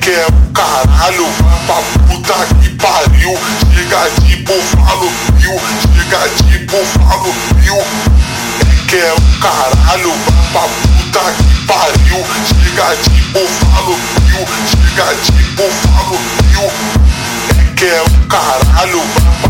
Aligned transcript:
que 0.00 0.12
é 0.12 0.26
o 0.26 0.52
caralho, 0.52 1.26
pra 1.66 1.82
puta 2.06 2.46
que 2.62 2.70
pariu. 2.76 3.36
Chega 3.74 4.08
de 4.22 4.36
bufalo, 4.36 5.10
viu? 5.36 5.60
Chega 5.92 6.28
bufalo, 6.66 7.34
viu? 7.56 7.76
É 7.76 8.88
que 8.88 8.96
é 8.96 9.12
o 9.12 9.20
caralho, 9.40 10.12
pra 10.52 10.62
puta 10.62 11.24
que 11.32 11.66
pariu. 11.66 12.24
Chega 12.62 12.88
de 12.96 13.20
bufalo, 13.32 13.94
viu? 14.26 14.42
Chega 14.70 15.08
bufalo, 15.56 16.18
viu? 16.52 16.64
É 17.50 17.74
que 17.74 17.84
é 17.84 18.02
o 18.02 18.10
caralho, 18.28 19.02
pra 19.42 19.45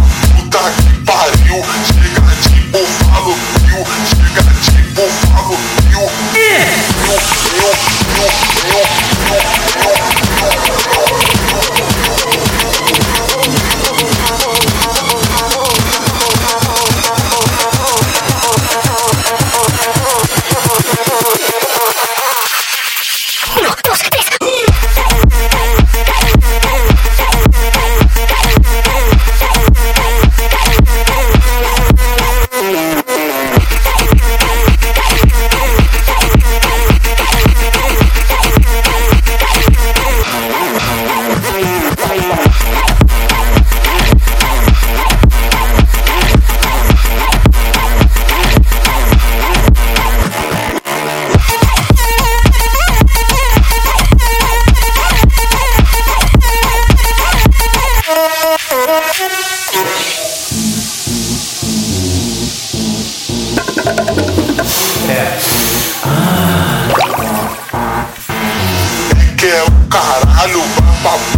caralho, 71.07 71.36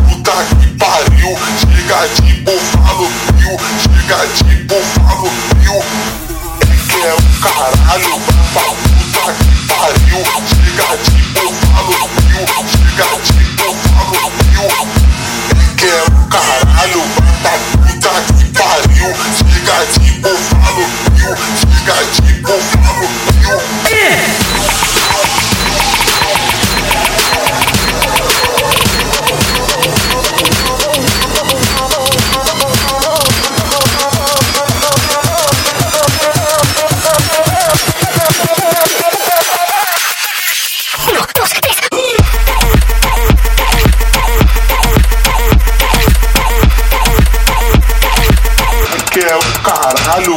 que 49.19 49.25
é 49.25 49.37
o 49.37 49.63
caralho, 49.65 50.37